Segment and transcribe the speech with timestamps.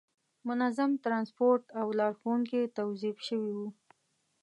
[0.47, 3.67] منظم ترانسپورت او لارښوونکي توظیف شوي وو.